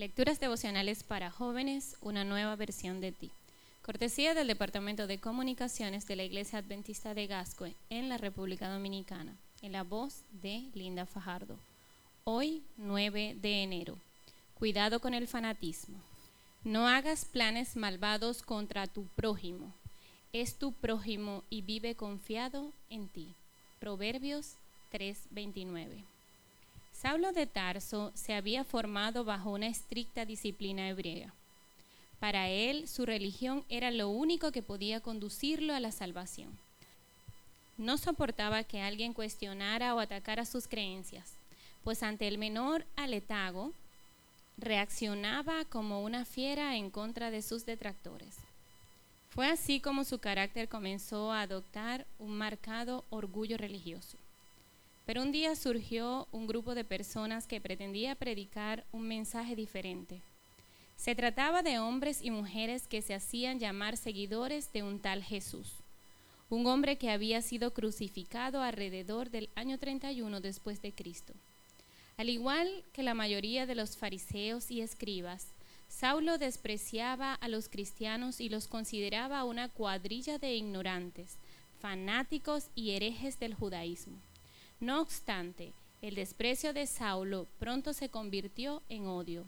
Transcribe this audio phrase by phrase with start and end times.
[0.00, 3.30] Lecturas devocionales para jóvenes, una nueva versión de ti.
[3.82, 9.36] Cortesía del Departamento de Comunicaciones de la Iglesia Adventista de Gascue en la República Dominicana,
[9.60, 11.58] en la voz de Linda Fajardo.
[12.24, 13.98] Hoy, 9 de enero.
[14.54, 15.98] Cuidado con el fanatismo.
[16.64, 19.70] No hagas planes malvados contra tu prójimo.
[20.32, 23.34] Es tu prójimo y vive confiado en ti.
[23.78, 24.54] Proverbios
[24.92, 26.06] 3:29.
[27.00, 31.32] Saulo de Tarso se había formado bajo una estricta disciplina hebrea.
[32.18, 36.58] Para él, su religión era lo único que podía conducirlo a la salvación.
[37.78, 41.38] No soportaba que alguien cuestionara o atacara sus creencias,
[41.84, 43.72] pues ante el menor aletago
[44.58, 48.36] reaccionaba como una fiera en contra de sus detractores.
[49.30, 54.18] Fue así como su carácter comenzó a adoptar un marcado orgullo religioso.
[55.06, 60.22] Pero un día surgió un grupo de personas que pretendía predicar un mensaje diferente.
[60.96, 65.72] Se trataba de hombres y mujeres que se hacían llamar seguidores de un tal Jesús,
[66.50, 71.32] un hombre que había sido crucificado alrededor del año 31 después de Cristo.
[72.18, 75.46] Al igual que la mayoría de los fariseos y escribas,
[75.88, 81.38] Saulo despreciaba a los cristianos y los consideraba una cuadrilla de ignorantes,
[81.80, 84.18] fanáticos y herejes del judaísmo.
[84.80, 89.44] No obstante, el desprecio de Saulo pronto se convirtió en odio.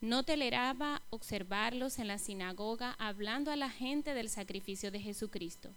[0.00, 5.70] No toleraba observarlos en la sinagoga hablando a la gente del sacrificio de Jesucristo,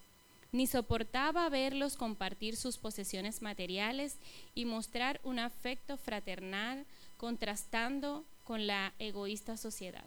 [0.52, 4.18] ni soportaba verlos compartir sus posesiones materiales
[4.56, 6.84] y mostrar un afecto fraternal
[7.18, 10.06] contrastando con la egoísta sociedad.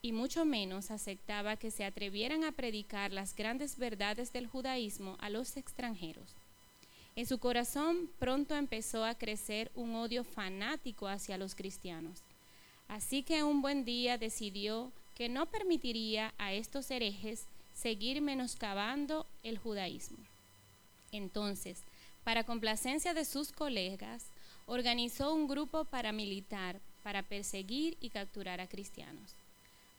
[0.00, 5.28] Y mucho menos aceptaba que se atrevieran a predicar las grandes verdades del judaísmo a
[5.28, 6.36] los extranjeros.
[7.16, 12.20] En su corazón pronto empezó a crecer un odio fanático hacia los cristianos.
[12.88, 19.56] Así que un buen día decidió que no permitiría a estos herejes seguir menoscabando el
[19.56, 20.18] judaísmo.
[21.10, 21.82] Entonces,
[22.22, 24.26] para complacencia de sus colegas,
[24.66, 29.32] organizó un grupo paramilitar para perseguir y capturar a cristianos.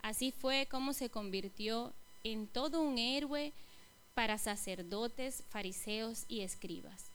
[0.03, 3.53] Así fue como se convirtió en todo un héroe
[4.17, 7.11] para sacerdotes, fariseos y escribas.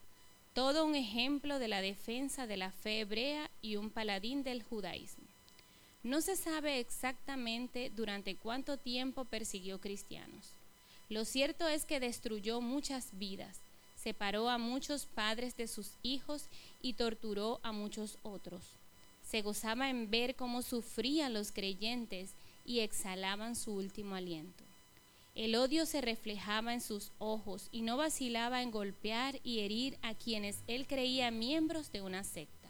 [0.54, 5.24] Todo un ejemplo de la defensa de la fe hebrea y un paladín del judaísmo.
[6.04, 10.52] No se sabe exactamente durante cuánto tiempo persiguió cristianos.
[11.08, 13.58] Lo cierto es que destruyó muchas vidas,
[13.96, 16.44] separó a muchos padres de sus hijos
[16.82, 18.62] y torturó a muchos otros.
[19.28, 22.30] Se gozaba en ver cómo sufrían los creyentes
[22.64, 24.61] y exhalaban su último aliento.
[25.34, 30.14] El odio se reflejaba en sus ojos y no vacilaba en golpear y herir a
[30.14, 32.68] quienes él creía miembros de una secta.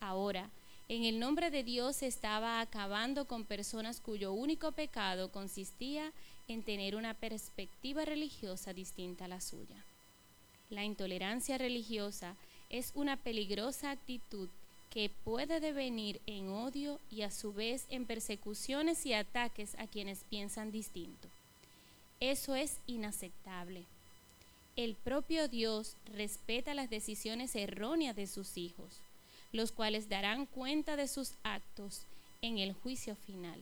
[0.00, 0.50] Ahora,
[0.88, 6.12] en el nombre de Dios estaba acabando con personas cuyo único pecado consistía
[6.48, 9.84] en tener una perspectiva religiosa distinta a la suya.
[10.70, 12.36] La intolerancia religiosa
[12.70, 14.48] es una peligrosa actitud
[14.90, 20.24] que puede devenir en odio y a su vez en persecuciones y ataques a quienes
[20.24, 21.28] piensan distinto.
[22.20, 23.84] Eso es inaceptable.
[24.76, 29.00] El propio Dios respeta las decisiones erróneas de sus hijos,
[29.52, 32.02] los cuales darán cuenta de sus actos
[32.42, 33.60] en el juicio final.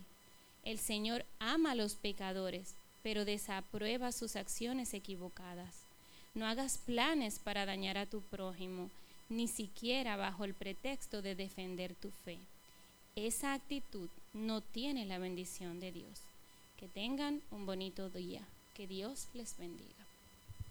[0.62, 5.74] El Señor ama a los pecadores, pero desaprueba sus acciones equivocadas.
[6.34, 8.90] No hagas planes para dañar a tu prójimo,
[9.28, 12.38] ni siquiera bajo el pretexto de defender tu fe.
[13.14, 16.20] Esa actitud no tiene la bendición de Dios.
[16.76, 18.46] Que tengan un bonito día.
[18.74, 20.05] Que Dios les bendiga.